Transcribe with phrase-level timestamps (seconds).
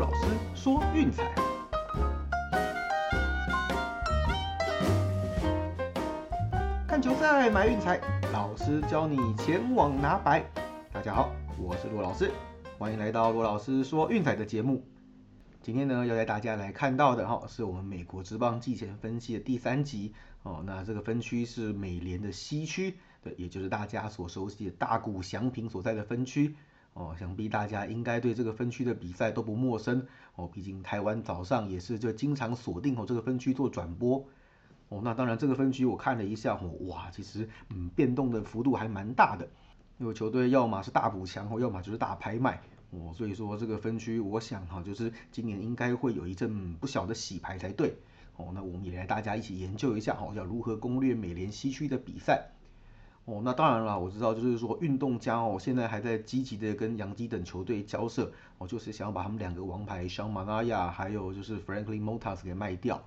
[0.00, 0.20] 老师
[0.54, 1.30] 说运彩，
[6.88, 8.00] 看球赛买运彩，
[8.32, 10.42] 老师教你前往拿白。
[10.90, 12.32] 大家好，我是骆老师，
[12.78, 14.82] 欢迎来到骆老师说运彩的节目。
[15.60, 20.64] 今天呢，要带大家来看到的哈，是我们美国职棒季前分析的第三集哦。
[20.66, 26.56] 那这个分区是美联的西区，对，也就是大家所熟悉的大谷翔平所在的分区。
[26.92, 30.48] 哦，想必大家应该对这个分区的比赛都不陌生哦。
[30.52, 34.26] 毕竟台湾早上也是就经常锁定哦这个分区做转播
[34.88, 35.00] 哦。
[35.02, 39.48] 那当然这个分区我看了一下哦，哇，其实嗯变动的幅度还蛮大的，
[39.98, 42.60] 因为球队要么是大补强哦，要么就是大拍卖
[42.90, 43.12] 哦。
[43.14, 47.94] 所以说这个分区我想哈，就是今年应该会有一阵不小的洗牌才对
[48.36, 48.50] 哦。
[48.52, 52.50] 那我们也来大家一起研究一下哦，要如何攻略美联西区的比赛。
[53.30, 63.00] 哦，那当然了，我知道，就是说运动家哦，现在还在积极的跟洋基等球队交涉，哦，就是想要把他们两个王牌小马拉亚还有就是 Franklin Motas 给卖掉。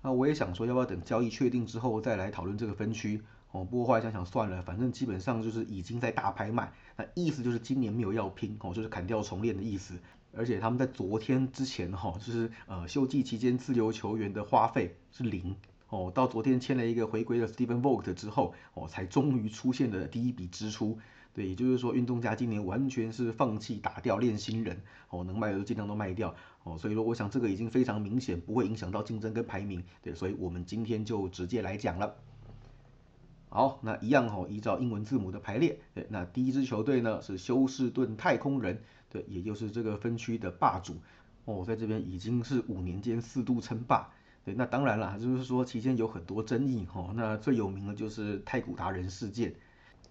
[0.00, 3.22] 那我也想说，要不要等交易确定之后再来讨论这个分区？
[3.50, 9.94] 哦，不过后来想想算了，反正基本上就是已经在大拍卖，那意思就是今年没有要拼，哦，就是砍掉重练的意思。
[10.34, 15.54] 而且他们在昨天之前哈，就是呃休季期间自由球员的花费是零。
[15.88, 20.98] 哦，到昨天签了一个回归的 Steven Vogt 之后，哦，才终于出现了第一笔支出。
[21.32, 26.34] 对，也就是说，运动家今年完全是放弃打掉练新人，哦，能卖的尽量都卖掉。
[26.64, 29.84] 哦，所以说，我想这个已经非常明显，不会影响到竞争跟排名。
[30.02, 32.16] 对，所以我们今天就直接来讲了。
[33.50, 35.78] 好，那一样哦，依照英文字母的排列。
[35.94, 40.96] 对，那第一支球队呢是休斯顿太空人，对，也就是这个分区的霸主。
[41.44, 44.10] 哦，在这边已经是五年间四度称霸。
[44.46, 47.12] 对，那当然了，就是说期间有很多争议哈。
[47.16, 49.52] 那最有名的就是太古达人事件，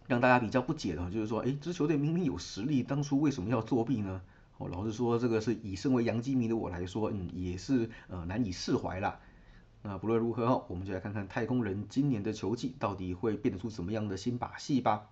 [0.07, 4.21] 让大家比较不解的，就是说，哎，这球队明明有实力，当初为什么要作弊呢？
[4.57, 9.21] 哦，老实说，这个是以身为洋基迷的我来说，嗯，也是呃难以释怀啦。
[9.83, 15.07] 那不论如何哈，我们就来看看太空人今年的球技到底会变得出什么样的新把戏吧。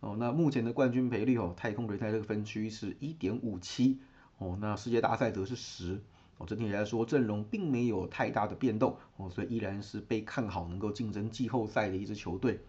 [0.00, 3.98] 哦，那目前的冠军赔率哦，太空人在这个分区是一点五七，
[4.36, 6.02] 哦，那世界大赛则是十。
[6.38, 12.60] 哦，整体来说阵容并没有太大的变动哦，所以依然是被看好能够竞争季后赛的一支球队。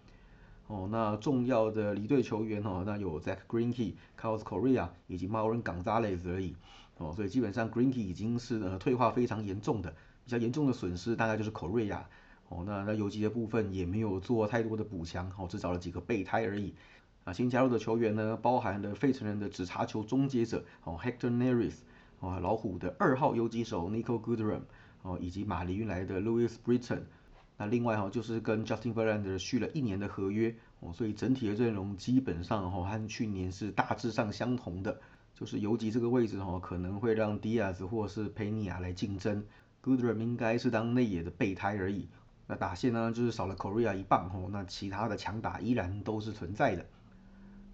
[0.67, 6.55] 哦，那重要的离队球员哦，那有 Zach Greinke、Carlos Correa 以及 Mauro Gonzalez 而已。
[6.97, 9.89] 哦，所以基本上 Greinke 已经是呃退化非常严重的，
[10.25, 11.99] 比较严重的损失大概就是 Correa。
[12.49, 16.73] 哦，那那游击的部分也没有做太多的补强，哦，只找了几个备胎而已。
[17.25, 21.75] 啊，新加入的球员呢，包含了费城人的只查球终结者哦，Hector Neris。
[22.19, 24.61] 哦，老虎的二号游击手 Nico Goodrum，
[25.03, 27.01] 哦，以及马里运来的 Louis Britton，
[27.57, 34.99] 那另外哈就是跟 Justin Verlander 续了一年的合约，哦，所以整体的阵容基本上哈和去年是大致上相同的，
[35.35, 39.45] 就是游击这个位置哈可能会让 Diaz 或是 Pena 来竞争
[39.83, 42.07] ，Goodrum 应该是当内野的备胎而已，
[42.47, 46.85] 那打线呢就是少了 Korea 一棒哦，那其他的强打依然都是存在的。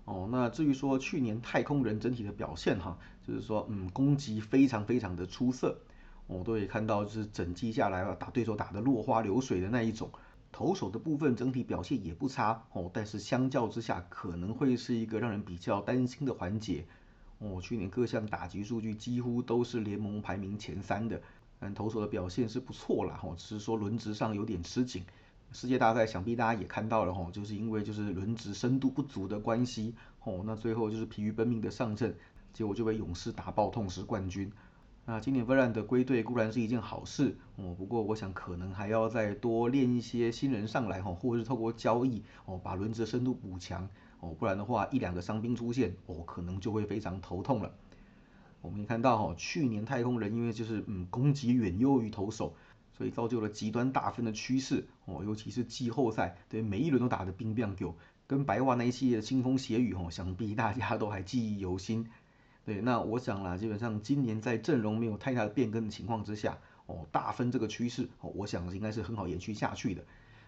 [0.05, 2.97] 哦，那至于说去年太空人整体的表现哈，
[3.27, 5.77] 就是说，嗯，攻击非常非常的出色，
[6.27, 10.09] 我都可以看到，就是整季下来啊，打对手打得落花流水的那一种。
[10.51, 16.85] 投手的部分整体表现也不差哦，但是相较之下，可能会是一个让人比较担心的环节。
[17.39, 21.19] 哦，去年各项打击数据几乎都是联盟排名前三的，
[21.59, 25.03] 但投手的表现是不错啦，哦，只是说轮值上有点吃紧。
[25.51, 32.15] 世界大赛想必大家也看到了哦，就是因为就是轮值深度不足的关系哦，那最后就是疲于奔命的上阵，
[32.53, 34.51] 结果就被勇士打爆痛失冠军。
[35.05, 43.89] 那今年 v e r a n 的归队固然是一件好事哦，不过我想可能还要再多练一些新人上来哈，或者是透过交易哦把轮值深度补强
[44.21, 47.73] 哦，不然的话一两个伤兵出现哦，可能就会非常头痛了。
[48.61, 52.55] 我们也看到哈，去年太空人因为就是嗯攻击远优于投手。
[52.95, 57.95] 所以造就了极端大分的趋势哦，尤其是季后赛，对每一轮都打得冰冰狗，
[58.27, 62.07] 跟白袜那一系列的腥风血雨哦，想必大家都还记忆犹新。
[62.65, 70.03] 对，那我想啦，基本上今年在阵容没有太大的变更的情况之下，哦，大分这个趋势哦，我想应该是很好延续下去的。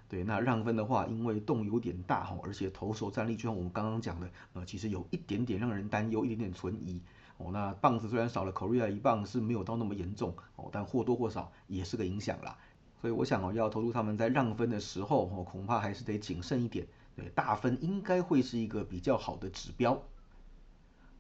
[0.08, 7.02] 对，那让分的话，因为洞有点大哈，而且投手战力就像我们刚刚讲的，呃，其实有一点点让人担忧，一点点存疑。
[7.38, 12.58] 哦，那棒子虽然少了 Korea 一棒是没有到那么严重哦，但或多或少也是个影响啦。
[13.02, 16.88] 所以我想哦，要投入他们在让分的时候哦，恐怕还是得谨慎一点。
[17.18, 20.02] 对，大分应该会是一个比较好的指标。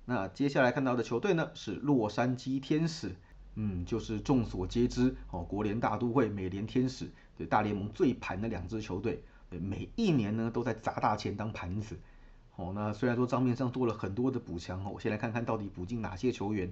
[0.05, 3.15] 那接下来看到的球队呢是洛杉矶天使，
[3.55, 11.97] 嗯，就是众所皆知哦，国联大都会美联天使，对大联盟最盘的两支球队，每一年呢都在砸大钱当盘子。
[12.55, 16.71] 哦，那虽然说账面上做了很多的补强哦，我先来看看到底补进哪些球员。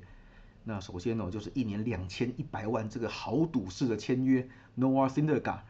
[0.63, 5.65] 那首先呢，就是一年两千一百万这个豪赌式的签约 n o a h s i n d e r g a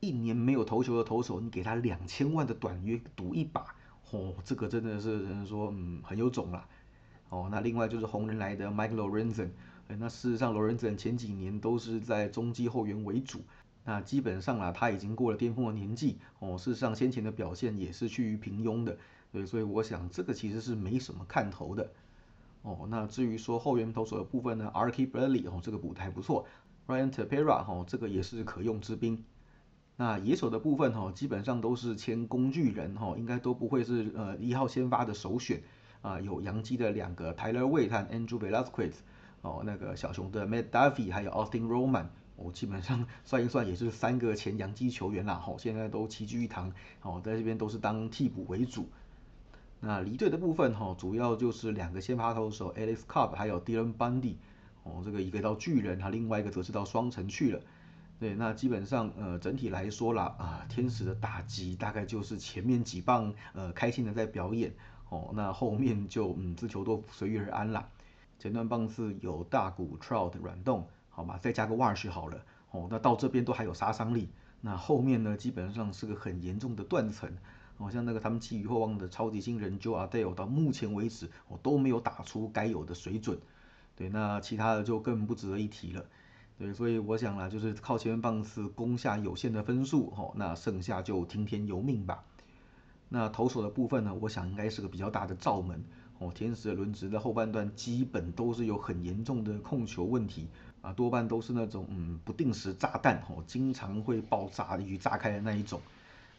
[0.00, 3.74] 一年没有投球的投手，你给他两千万的短约赌一把，
[4.10, 6.66] 哦，这个真的是人说嗯很有种啦。
[7.28, 9.50] 哦，那另外就是红人来的 Mike Lorenzen，
[9.86, 13.40] 那事实上 Lorenzen 前几年都是在中继后援为主，
[13.84, 18.96] 那基本上啊他已经过了巅峰的年纪，哦，事实上先前的表现也是趋于平庸的，
[19.32, 21.90] 对，所以我想这个其实是没什么看头的。
[22.62, 25.06] 哦，那至于说后援投手的部分呢，R.K.
[25.06, 26.44] Bradley 哦，这个补的还不错
[26.88, 29.24] ，Ryan Tepera 哈，这个也是可用之兵。
[29.96, 35.62] 那野手的部分哈，基本上都是签工具人哈，应该都不会是呃一号先发的首选
[36.02, 36.20] 啊。
[36.20, 38.92] 有洋基的两个 Tyler Wade 和 Andrew Velasquez，
[39.42, 42.06] 哦，那个小熊的 Matt Duffy 还有 Austin Roman，
[42.36, 46.72] 哦，基本上 算一算也是三个前洋基球员啦，哦，现在都齐聚一堂，
[47.02, 48.88] 哦，在这边都是当替补为主。
[49.80, 54.34] 那离队的部分哈，主要就是两个先发投手 Alex Cobb 还有 Dylan Bundy，
[54.82, 57.60] 哦，这个一个到巨人，他另外一个则是到双城去了。
[58.18, 64.74] 对，那基本上呃整体来说啦，啊天使的打击大概就是前面几棒呃开心的在表演，
[65.08, 67.88] 哦，那后面就嗯自求多福随遇而安啦。
[68.38, 71.38] 前段棒次有大谷 Trout 软动，好吧？
[71.38, 74.28] 再加个 Wash 好了，哦，那到这边都还有杀伤力。
[74.60, 77.30] 那后面呢，基本上是个很严重的断层。
[77.78, 83.38] 好像那个他们寄予厚望的超级新人 Joe Adele 到目前为止，我都没有打出该有的水准。
[83.94, 86.04] 对，那其他的就更不值得一提了。
[86.58, 92.24] 对，所以我想啦，就是靠前面棒次攻下有限的分数，哦，那剩下就听天由命吧。
[93.08, 95.82] 那投手的部分呢，我想应该是个比较大的罩门。
[96.20, 100.48] 哦，天使的轮值的后半段基本都是有很严重的控球问题
[100.82, 105.80] 啊，多半都是那种嗯不定时炸弹，哦，经常会爆炸与炸开的那一种。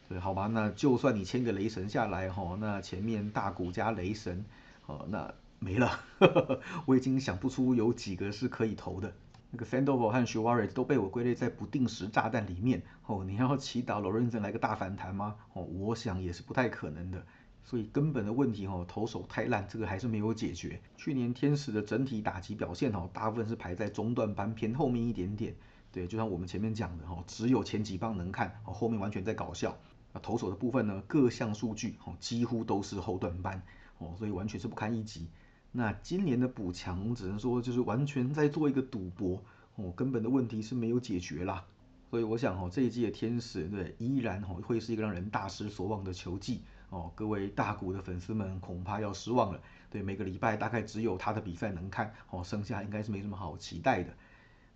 [0.06, 4.44] 对，好吧，那就算你签个雷神下来哈，那前面大股加雷神，
[4.84, 5.98] 哦，那没了，
[6.84, 9.10] 我已经想不出有几个是可以投的。
[9.50, 15.36] 那个 Sandoval 和 Suarez 都被我归类在不定时炸弹里面，哦，你要祈祷 Lorenzen 来个大反弹吗？
[15.52, 17.26] 哦，我想也是不太可能的。
[17.62, 20.80] 所以根本的问题哦，投手太烂，这个还是没有解决。
[20.96, 25.54] 去年天使的整体打击表现哦，大部分是排在中段班偏后面一点点。
[25.92, 29.76] 对，就像我们前面讲的哈，只有前几棒能看，哦，后面完全在搞笑。
[30.12, 31.02] 那投手的部分呢？
[31.06, 33.62] 各项数据哦几乎都是后段班
[33.98, 35.28] 哦，所以完全是不堪一击。
[35.72, 39.42] 那今年的补强只能说就是完全在做一个赌博
[39.76, 41.64] 哦，根本的问题是没有解决啦。
[42.10, 49.60] 所以我想哦，这一季的天使对依然哦会是一个让人大失所望的球季哦，各位大股的粉丝们恐怕要失望了。
[49.90, 54.12] 对，每个礼拜大概只有他的比赛能看哦，剩下应该是没什么好期待的。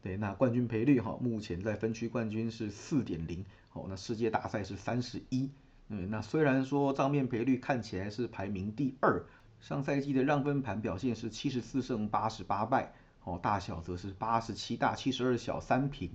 [0.00, 3.44] 对，那冠军赔率哈，目前在分区冠军是四点零。
[3.72, 5.50] 哦，那世界大赛是三十一，
[5.88, 9.24] 嗯，那虽然说账面赔率看起来是排名第二，
[9.60, 12.92] 上赛季的让分盘表现是七十四胜八十八败，
[13.24, 16.10] 哦，大小则是八十七大七十二小三平，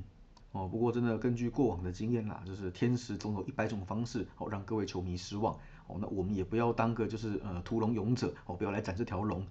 [0.52, 5.58] 哦，不过真的根据过往的经验啦，就是天使总有一百种方式哦让各位球迷失望，
[5.88, 9.44] 哦，那我们也不要当个就是呃屠龙勇者，哦，不要来斩这条龙，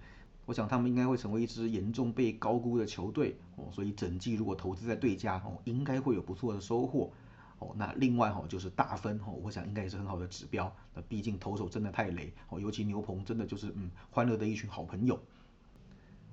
[0.45, 7.11] 我想他们应该会成为一支严重被高估的球队，哦，所以整季如果投资在对家，哦，应该会有不错的收获。
[7.59, 10.73] 哦，那另外哈就是大分哦，我想应该也是很好的指标。
[10.93, 15.19] 那毕竟投手真的太雷哦，尤其牛棚真的就是嗯欢乐的一群好朋友。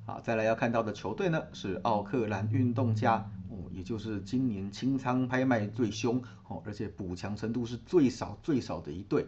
[0.04, 9.26] 好，再来要看到的球队呢是奥克兰运动家哦，也就是今年清仓拍卖最凶哦，而且补强程度是最少最少的一队。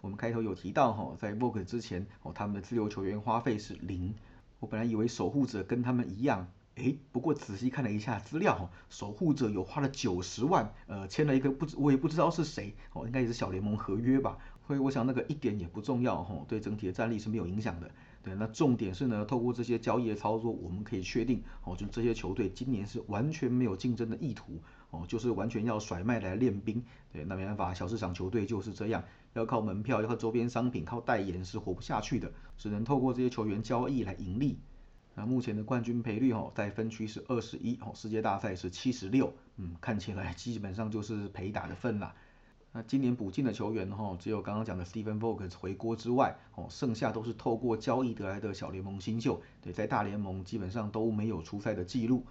[0.00, 4.14] 我们开头有提到哈，在 Vogue 之前哦，他们的自由球员花费是零。
[4.60, 6.46] 我本来以为守护者跟他们一样。
[6.76, 17.90] 哎，不过仔细看了一下资料哈，守护者有花了九十万，呃，签了一个不知我也不知道是谁哦，应该也是小联盟合约吧，所以我想那个一点也不重要哈，对整体的战力是没有影响的。
[18.24, 24.58] 对，那重点是呢，透过这些交易的操作，我们可以确定哦，就这些球队今年是完全没有竞争的意图
[24.90, 26.82] 哦，就是完全要甩卖来练兵。
[27.12, 29.04] 对，那没办法，小市场球队就是这样，
[29.34, 34.58] 要靠门票，要靠周边商品，靠代言是活不下去的，只能透过这些球员交易来盈利。
[35.16, 42.14] 那目前的冠军赔率哦，在分区是二十一哦，世界大赛是七十六，嗯，看起来基本上就是赔打的份啦。
[42.72, 52.24] 那今年补进的球员哈，只有刚刚讲的 Stephen Vogt 回国之外哦，剩下都是透过交易得来的小联盟新秀，对，在大联盟基本上都没有出赛的记录。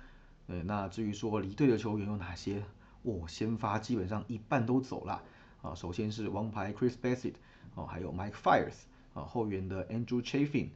[0.45, 2.61] 对，那至于说离队的球员有哪些？
[3.03, 5.23] 哦，先发基本上一半都走了
[5.61, 5.73] 啊。
[5.73, 7.35] 首先是王牌 Chris Bassett
[7.75, 8.75] 哦，还有 Mike Fiers
[9.13, 10.67] 啊，后援的 Andrew Chaffin。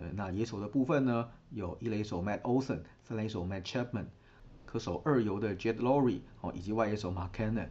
[0.00, 4.06] 呃，那野手的部分呢，有一垒手 Matt Olson，三垒手 Matt Chapman，
[4.64, 7.68] 可守二游的 Jed Lowry 哦，以及外野手 Mark Cannon。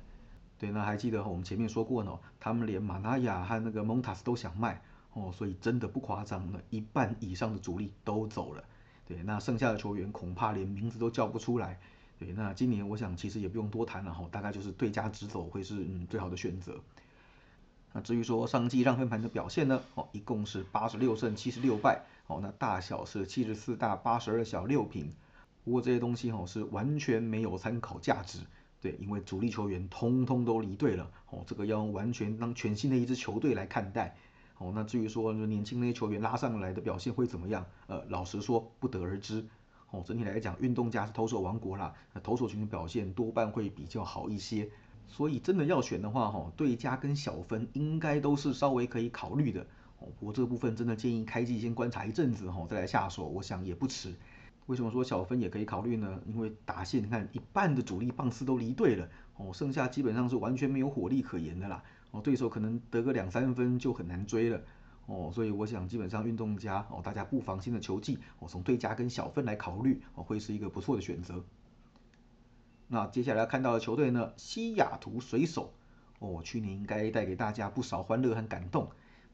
[0.60, 4.82] 对，那还记得我们前面说过呢，他们连马纳亚和那个 Montas 都想卖
[5.14, 8.64] 哦，所以真的不夸张呢，一半以上的主力都走了。
[9.08, 11.80] 对，那剩下的球员恐怕连名字都叫不出来。
[12.20, 16.78] 对，那今年我想其实也不用多谈了哈，大概就是对家直走会是嗯最好的选择。
[17.94, 25.12] 那至于说上季让分盘的表现呢，哦，一共是八十六胜七十六败，哦，那大小是七十四大八十二小六平。
[25.64, 28.40] 不过这些东西哦是完全没有参考价值，
[28.82, 34.16] 对，因为主力球员通通都离队了，哦，这个要完全当全新的一支球队来看待。
[34.60, 39.46] 哦，那至于说年轻那些球员拉上来的表现会怎么样，呃，老实说不得而知。
[39.92, 44.70] 哦，整体来讲，运动家是投手王国啦，那投手群的表现多半会比较好一些。
[45.08, 49.66] 所以真的要选的话，哈，对家跟小分应该都是稍微可以考虑的。
[50.00, 54.14] 哦，不过这个部分真的建议开季先观察一阵子，哈，再来下手，我想也不迟。
[54.68, 56.22] 为什么说小分也可以考虑呢？
[56.28, 61.82] 因为打线你看一半的主力棒次都离队了，哦，剩下基本上是完全没有火力可言的啦。
[62.12, 64.62] 哦，对手可能得个两三分就很难追了。
[65.06, 71.42] 哦，所以我想基本上运动家哦，大家不妨新的球季哦，从对家跟小分来考虑哦，会是一个不错的选择。
[72.90, 75.74] 那接下来要看到的球队呢，西雅图水手
[76.20, 78.90] 哦，去年应该带给大家不少欢乐和感动。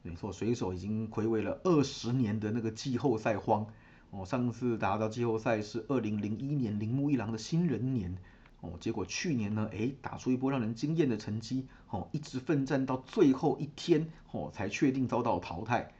[0.06, 3.66] 没错，水手已经回味了二十年的那个季后赛荒
[4.10, 8.16] 哦，上次打到季后赛是二零零一年铃木一郎的新人年。
[8.60, 15.92] 哦，结果去年呢，哎，打出一波让人惊艳的成绩，哦，一直奋战到最后一天，哦，才确定遭到淘汰。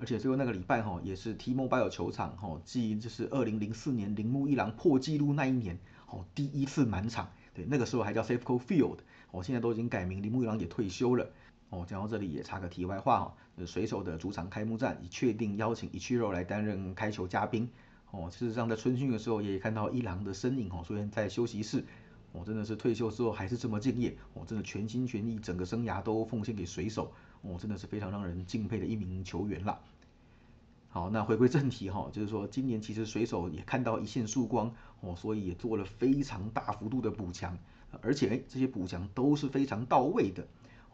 [0.00, 7.28] 而且最后那个礼拜，哈，也是 T-Mobile 球场，哈，即就是二零零四年铃木一郎破纪录那一年，哦，第一次满场。
[7.54, 8.98] 对，那个时候还叫 Safeco Field，
[9.30, 11.30] 哦，现在都已经改名，铃木一郎也退休了。
[11.70, 13.36] 哦，讲到这里也插个题外话，哈，
[13.66, 17.68] 水手的主场开幕战已确定邀请一去肉来担任开球嘉宾。
[18.10, 21.84] 哦，事实上在春训的时候也看到一郎的身影，哦，虽然在休息室。
[22.30, 27.10] 我真的是退休之后还是这么敬业，我真的全心全意，整个生涯都奉献给水手，
[27.40, 29.80] 我真的是非常让人敬佩的一名球员啦。
[30.90, 37.58] 好，那回归正题哈，就是说今年其实水手也看到一线曙光哦，所以也做了非常大幅度的补强，
[38.02, 40.46] 而且这些补强都是非常到位的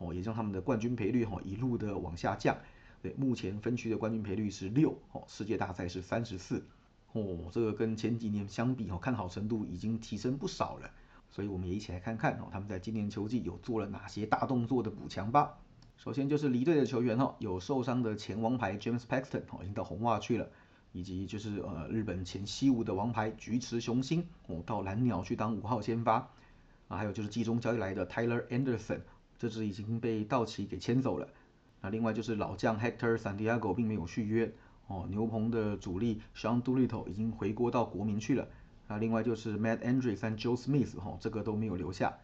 [0.05, 2.57] 哦，也让他们的冠军赔率哈一路的往下降。
[3.03, 6.65] 对，目前分区的冠军赔率是六哦，世界大赛是三十四
[7.13, 10.91] 哦，这个跟前几年相比哦，看好程度已经提升不少了。
[11.31, 15.59] 所以我们也一起来看看哦，他们在今年秋季有做了哪些大动作的补强吧。
[15.97, 20.49] 首先就是离队的球员哈，有受伤的前王牌 James Paxton 哦，已经到红袜去了，
[20.93, 26.31] 以及就是呃日本前西武的王牌菊池雄星哦，到蓝鸟去当五号先发
[26.89, 29.01] 啊，还有就是季中交易来的 Tyler Anderson，
[29.39, 31.29] 这支已经被道奇给签走了。
[31.81, 34.53] 那另外就是老将 Hector Santiago 并没有续约
[34.87, 38.49] 哦，牛棚的主力 Sean Doolittle 已经回国到国民去了。
[38.87, 42.19] 那另外就是 Matt Andrews 和 Joe Smith 哈，这个都没有留下。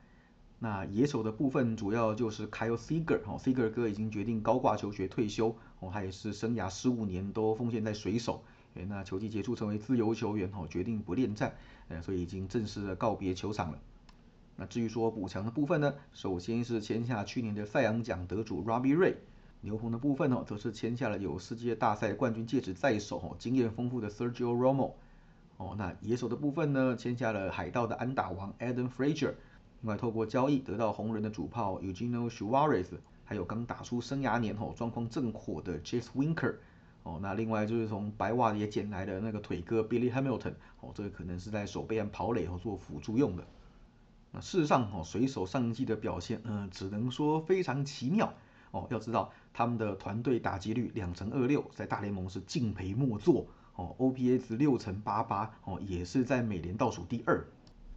[0.58, 11.54] 那野手的部分主要就是 Kyle Seager 哈，Seager 哥已经决定高挂求学退休哦，他也是生涯十五年都奉献在水手，哎，那球季结束成为自由球员哈，决定不恋战，
[11.88, 13.78] 呃，所以已经正式的告别球场了。
[14.60, 19.14] 那至于说补强的部分呢，首先是签下去年的赛扬奖得主 Robbie Ray，
[19.62, 24.92] 牛棚的部分哦，则是签下了有世界大赛冠军戒指在手哦，经验丰富的 Sergio Romo。
[25.56, 29.32] 哦，那野手的部分呢，签下了海盗的安打王 Adam Frazier，
[29.80, 32.88] 另外透过交易得到红人的主炮 Eugenio Suarez，
[33.24, 36.56] 还有刚打出生涯年后状况正火的 Jesse Winker，
[37.04, 40.52] 哦，那另外就是从白袜也捡来的那个腿哥 Billy Hamilton，
[40.82, 43.42] 哦，这个可能是在手背和跑垒后做辅助用的。
[44.32, 48.32] 那事实上，哦，水手上季的表现，嗯，只能说非常奇妙。
[48.70, 53.46] 哦，要知道他们的团队打击率两成二六，在大联盟是敬陪末座。
[53.74, 57.44] 哦，OPS 六乘八八，哦，也是在美联倒数第二。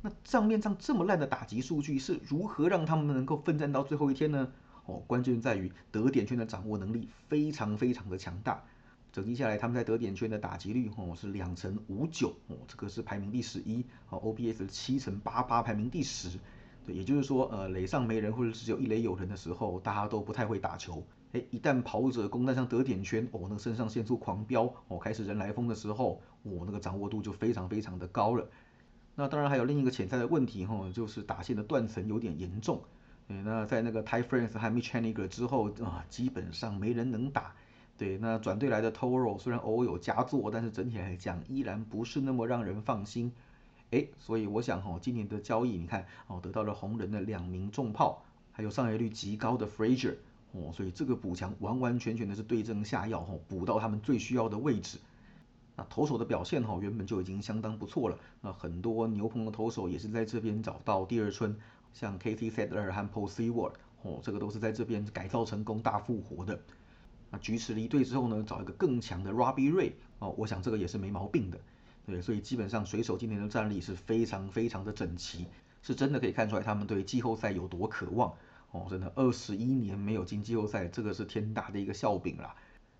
[0.02, 4.52] 那账面上这么烂的打击数据，是如何让他们能够奋战到最后一天呢？
[4.86, 8.64] 哦，关键在于得点圈的掌握能力非常非常的强大。
[9.14, 13.86] 整体下来，他们在得点圈的打击率，哦，是两成五九，哦，这个是排名第十一。
[14.10, 16.40] 哦，OPS 七乘八八，排名第十。
[16.84, 21.06] 对，也就是说，呃，垒上没人或者只有一垒有人的时候，大家都不太会打球。
[21.34, 28.50] 哎，一旦跑者攻占上得点圈，哦，那个肾上腺素狂飙，哦，开始人来疯的时候，哦，那个掌握度就非常非常的高了。
[29.14, 32.82] 那当然还有另一个潜在的问题，哈，就是打线的断层有点严重。
[33.28, 37.54] 哎，那在那个 Ty France 和 Mitch Haniger 之后啊，基本上没人能打。
[37.98, 43.32] 对，那转队来的 Toro 虽然偶尔有佳作，但是整体来讲依然不是那么让人放心。
[43.92, 50.16] 哎，所以我想，哈，今年的交易，你看，哦，得到了红人的两名重炮，还有上垒率极高的 Frazier。
[50.54, 54.98] 哦，所以这个补强完完全全的是对症下药，哈，补到他们最需要的位置。
[55.76, 58.18] 那投手的表现，哈，原本就已经相当不错了。
[58.42, 61.56] 那很多牛棚的投手也是在这边找到第二春，
[61.94, 62.50] 像 K.C.
[62.50, 66.60] Sadler 和 Paul Seward，哦，这个都是在这边改造成功大复活的。
[67.34, 71.60] 那菊池离队之后呢，找一个更强的 Robbie Ray，哦，我想这个也是没毛病的。
[72.06, 75.48] 对，所以基本上水手今年的战力是非常非常的整齐，
[75.82, 78.32] 是真的可以看出来他们对季后赛有多渴望
[78.70, 82.56] 哦，真的二十一年没有进季后赛，这个是天大的一个笑柄啦。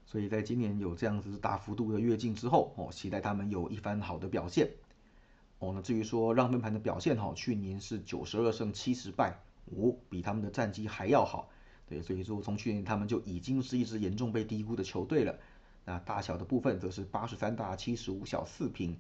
[0.08, 4.72] 所以在今年有这样子大幅度的跃进之后哦，期待他们有一番好的表现
[5.60, 5.74] 哦。
[5.76, 11.50] 那至于说让分盘的表现哈，去年是九十二胜七十败，哦，比他们的战绩还要好。
[11.94, 15.38] 对，所以说从去年他们就已经是一支严重被低估的球队了。
[15.86, 18.98] 那大小的部分则是八十三大七十五小四平。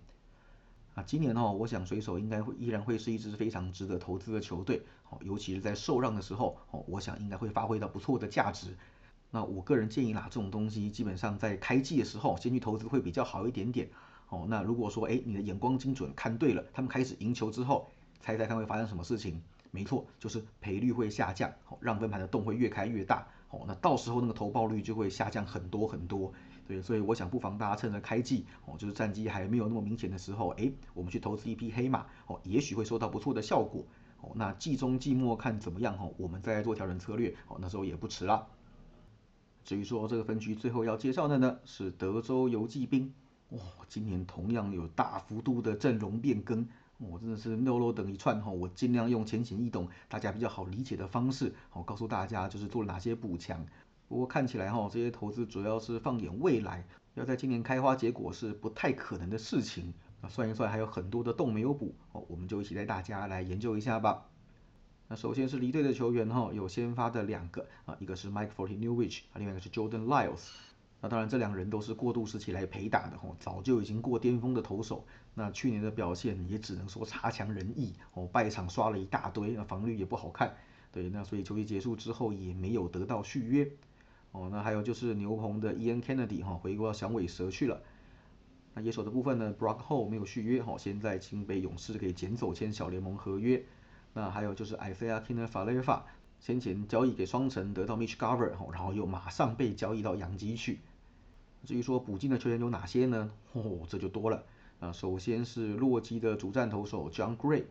[0.94, 4.84] 啊，今年哈，我想水手应该会依然会是一支非常值得投资的球队。
[5.10, 8.76] 哦，尤其是在受让的时候，哦，我想应该会发挥到不错的价值。
[9.32, 13.90] 那我个人建议啦，这种东西基本上在开季的时候先去投资会比较好一点点。
[14.30, 19.42] 哦，那如果说哎你的眼光精准看对了，他们开始赢球之后，猜猜看会发生什么事情？
[19.74, 23.28] 没错，就是赔率会下降，哦，让分盘的洞会越开越大。
[23.50, 26.32] 哦，那到时候那个投报率就会下降很多很多。
[26.68, 33.84] 对，所以我想不妨大家趁着开季，哦，就是战绩还没有那么明显的时候，哎，我们去投资一匹黑马，哦，也许会收到不错的效果。
[34.22, 35.98] 哦，那季中季末看怎么样？
[35.98, 38.46] 哦，我们再来做调整策略，哦，那时候也不迟啦。
[39.66, 43.12] 至于说这个分区最后要介绍的呢，是德州游骑兵。
[43.50, 46.68] 哇，今年同样有大幅度的阵容变更，
[47.00, 53.66] 我真的是漏漏等一串哈，我尽量用浅显易懂、大家比较好理解的方式，好告诉大家就是做了哪些补强。
[54.08, 56.86] 不过看起来哈，这些投资主要是放眼未来，
[57.16, 59.94] 要在今年开花结果是不太可能的事情。
[60.22, 64.26] 那算一算还有很多的洞没有补哦，我们就一起带大家来研究一下吧。
[65.10, 70.73] 那首先是离队的球员哈，有先发的两个啊，一个是 Mike Forty Newwich，另外一个是 Jordan Lyles。
[71.04, 75.06] 那当然这两人都是过渡时期来陪打的哈，早就已经过巅峰的投手。
[75.34, 80.56] 那去年的表现也只能说差强人意哦，败场刷了一大堆，那防率也不好看。
[80.94, 83.70] 对，那所以球季结束之后也没有得到续约。
[84.32, 87.82] 哦，那还有就是牛棚的 Ian Kennedy 哈，回国到响尾蛇去了。
[88.74, 93.62] 那野手的部分呢，Brock Hall 没有续约哈，现在已经被勇士给捡走签小联盟合约。
[94.14, 96.04] 那还有就是 Isaiah Kinnefalefa
[96.40, 100.80] 先前交易给双城得到 Mitch Garver 哈，然后又马上被交易到洋基去。
[101.66, 103.32] 至于说补进的球员有哪些呢？
[103.54, 104.44] 哦，这就多了。
[104.80, 107.64] 啊首先是洛基的主战投手 John Gray，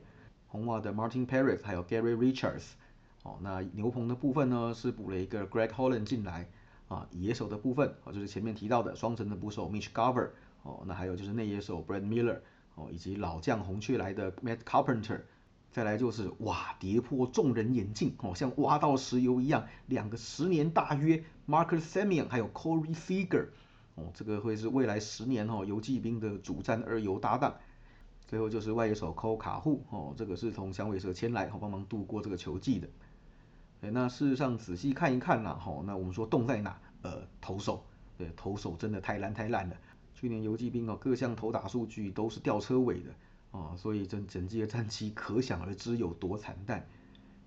[0.46, 2.62] 红袜的 Martin Perez，还有 Gary Richards。
[3.22, 6.48] 哦，那牛棚的部分呢，是补了一个 Greg Holland 进来
[6.88, 7.06] 啊。
[7.12, 10.30] 野手的部分，哦，就是前面提到的双城的捕手 Mitch Garver，
[10.62, 12.38] 哦，那还有就是内野手 Brad Miller，
[12.74, 15.20] 哦，以及老将红雀来的 Matt Carpenter，
[15.70, 23.48] 再来就是哇，跌破众人眼镜，哦，像挖到石油一样，两个十年大约 Marcus Semien 还有 Corey Seager，
[23.94, 27.54] 哦，这个会是未来十年哦游骑兵的主战二游搭档。
[28.26, 32.88] 最后就是外野手科卡户，哦，这个是从响尾蛇签来，好帮忙度过这个球季的。
[33.82, 36.80] 哎，那事实上仔细看一看呐，好，那我们说洞在哪？
[37.02, 37.84] 呃，投手，
[38.16, 39.76] 对，投手真的太烂太烂了。
[40.14, 43.10] 去年游击兵哦，各项投打数据都是吊车尾的，
[43.50, 46.88] 哦，所以整整季的战绩可想而知有多惨淡。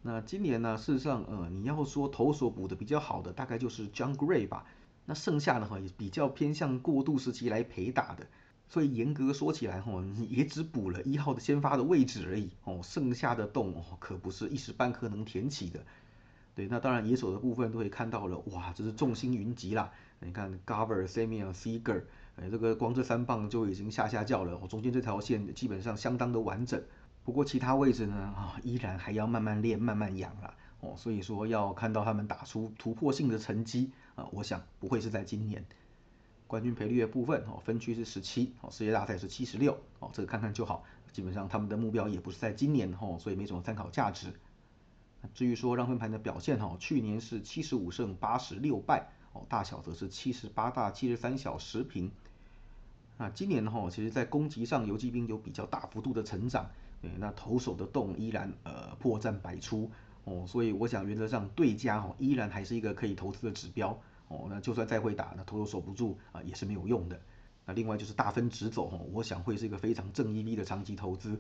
[0.04, 4.66] 那今年呢，事实上，呃，你要说投手补的比较好的，大概就是 John Gray 吧。
[5.06, 8.26] 那剩下的话也比较偏向过渡时期来陪打的，
[8.68, 15.80] 所以严格说起来，哈，也只补了一号的先发的位置而已，哦，剩下的洞哦，可不是一时半刻能填起的。
[16.56, 19.92] 对，那当然野手的部分都会看到了，哇，这是众星云集啦！
[20.22, 22.04] 你看 Garver、Samuel、Seager，
[22.38, 24.58] 哎，这个光这三棒就已经下下叫了。
[24.68, 26.82] 中间这条线基本上相当的完整，
[27.26, 30.54] 不过其他位置呢，啊，依然还要慢慢练、慢慢养啦。
[30.82, 35.66] 哦，所以说要看到他们打出突破性的成绩啊，我想不会是在今年。
[36.48, 40.84] 冠军赔率的部分，哦，分区是十七，哦，世界大赛是七十六，哦，这个看看就好。
[41.12, 44.34] 基本上他们的目标也不是在今年，哦，所以没什么参考价值。
[45.34, 52.12] 至于说让分盘的表现哈，去年是七十五胜八十六败哦，大小则是七十八大七十三小十平。
[53.18, 56.70] 那今年哈，其实在攻击上游击兵有比较大幅度的成长，
[57.02, 59.90] 对，那投手的洞依然呃破绽百出
[60.26, 67.20] 哦，所以我想原则上对家哈依然还是一个可以投资的指标哦，那就算再会打，那投手守不住啊也是没有用的。
[67.66, 71.40] 那另外就是大分直走哈，我想会是一个非常正 EV 的长期投资。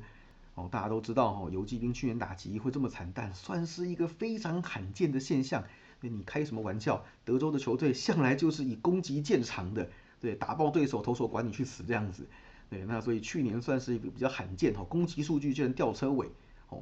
[0.56, 5.65] 哦，大家都知道哈，游击兵去年打击会这么惨淡，算是一个非常罕见的现象。
[6.00, 7.04] 那你开什么玩笑？
[7.26, 9.89] 德州的球队向来就是以攻击见长的，
[10.21, 12.28] 对，打爆对手，投手管你去死这样子。
[12.69, 16.30] 对，那所以去年算是一个比较罕见哈，攻击数据居然掉车尾。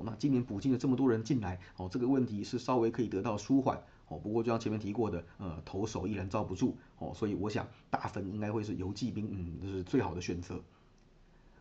[0.04, 3.78] 那今年补进了这么多人进来，哦，这个问题是稍微可以得到舒缓。
[4.08, 6.78] 哦，不过就像前面提过的，呃，投手依然罩不住。
[7.00, 10.62] 哦，所以我想大分应该会是游击兵，嗯，这是最好的选择。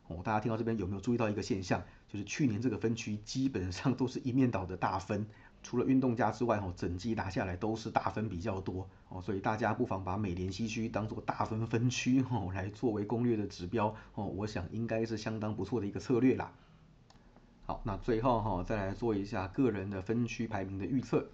[0.09, 1.83] 哦，大家听到这边有没有注意到一个现象？
[2.09, 5.25] 就是去年这个分区基本上都是一面倒的大分，
[5.63, 16.53] 除了运动家之外，哦，整季打下来都是大分比较多哦，所以大家不妨把美联西区当做大分分区哦，来作为攻略的指标哦，我想应该是相当不错的一个策略啦。
[17.73, 21.27] 好，那最后哈，再来做一下个人的分区排名的预测。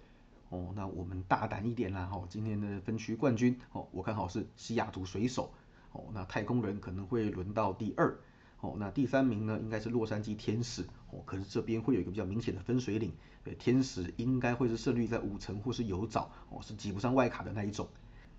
[0.47, 5.51] 哦，那我们大胆一点啦哈，今天的分区冠军哦，我看好是西雅图水手。
[5.91, 8.17] 哦，那太空人可能会轮到第二。
[8.61, 10.83] 哦，那第三名呢，应该是洛杉矶天使。
[11.11, 13.11] 哦，可是这边会有一个比较明显的分水岭，
[13.43, 17.85] 对，天使应该会是胜率在五成或是有找哦，是挤不上外卡的那一种。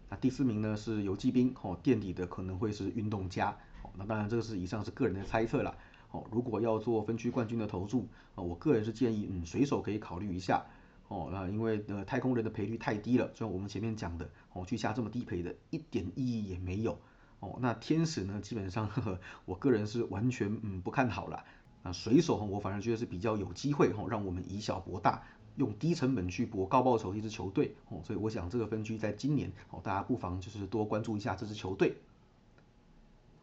[0.08, 3.54] 那第四名呢是游击兵哦，垫底的可能会是运动家。
[3.82, 5.74] 哦，那当然这个是以上是个人的猜测啦
[6.10, 10.64] 哦，如果要做分区冠军的投注啊，我个人是建议嗯水手可以考虑一下
[11.08, 16.98] 哦，那因为呃太空人的赔率太低了，就像我们前面讲的哦，去下这么低赔的一点意义也没有。
[17.40, 18.38] 哦，那天使呢？
[18.42, 21.42] 基本上，呵呵我个人是完全嗯不看好了。
[21.82, 25.22] 那水手我反而觉得是比较有机会哈，让我们以小博大，
[25.56, 28.02] 用低成本去博高报酬的一支球队哦。
[28.04, 31.96] 所以我想这个分区在今年哦，大家不妨就是多关注一下这支球队。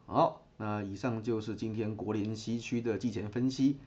[0.06, 3.78] 好，那以上就是今天国联西区的季前分析。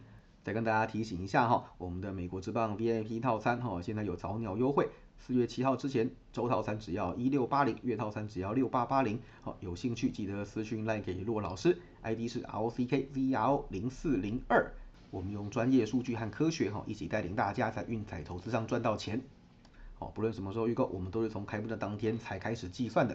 [0.43, 4.89] 再跟大家提醒一下哈，我们的美国之棒 VIP 套餐哈，现在有早鸟优惠。
[5.19, 9.21] 四月七号之前，周套餐只要一六八零，月套餐只要六八八零。
[9.43, 14.73] 好，有兴趣记得私讯赖给骆老师，ID 是 R C K V R 零四零二。
[15.11, 19.21] 我们用专业数据和科学哈，一起带领大家在运彩投资上赚到钱。
[19.99, 23.15] 好，不论什么时候预购，我们都是从开幕的当天才开始计算的。